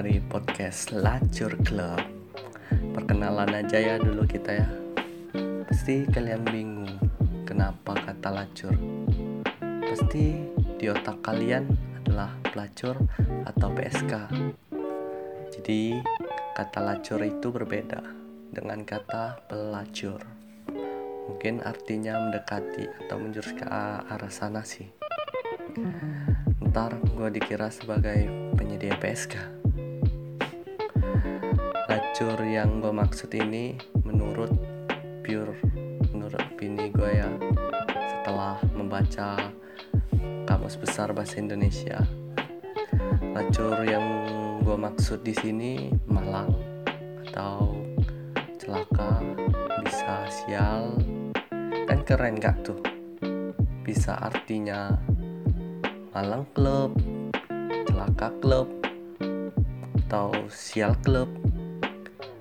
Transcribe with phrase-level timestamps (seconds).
[0.00, 2.02] dari podcast Lacur Club.
[2.96, 4.68] Perkenalan aja ya dulu kita ya.
[5.70, 6.98] Pasti kalian bingung
[7.46, 8.74] kenapa kata lacur.
[9.60, 10.40] Pasti
[10.80, 11.68] di otak kalian
[12.00, 12.98] adalah pelacur
[13.44, 14.12] atau PSK
[15.52, 16.00] Jadi
[16.58, 18.02] kata lacur itu berbeda
[18.50, 20.24] dengan kata pelacur.
[21.30, 24.90] Mungkin artinya mendekati atau menjurus ke arah sana sih
[26.70, 29.34] ntar gue dikira sebagai penyedia PSK
[31.90, 33.74] lacur yang gue maksud ini
[34.06, 34.54] menurut
[35.26, 35.58] pure
[36.14, 37.30] menurut opini gue ya
[38.20, 39.50] setelah membaca
[40.46, 42.02] kamus besar bahasa Indonesia.
[43.32, 44.02] Lacur yang
[44.60, 46.50] gue maksud di sini malang
[47.30, 47.74] atau
[48.58, 49.22] celaka
[49.86, 50.94] bisa sial
[51.86, 52.82] kan keren gak tuh?
[53.86, 54.94] Bisa artinya
[56.10, 56.98] Malang Club,
[57.86, 58.66] Celaka Club,
[59.94, 61.30] atau Sial Club.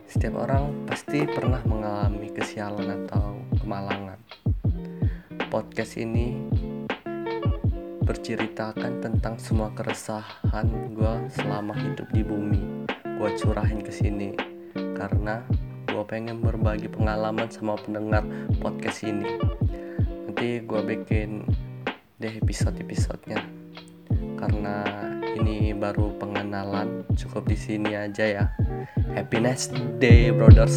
[0.10, 4.18] Setiap orang pasti pernah mengalami kesialan atau kemalangan.
[5.54, 6.50] Podcast ini
[8.02, 10.66] berceritakan tentang semua keresahan
[10.98, 12.90] gue selama hidup di bumi.
[13.22, 14.34] Gue curahin ke sini
[14.98, 15.46] karena
[15.86, 18.26] gue pengen berbagi pengalaman sama pendengar
[18.58, 19.38] podcast ini.
[20.26, 21.46] Nanti gue bikin
[22.20, 23.40] deh episode-episodenya.
[24.36, 24.84] Karena
[25.40, 28.46] ini baru pengenalan cukup di sini aja ya.
[29.16, 29.72] Happiness
[30.04, 30.68] day brother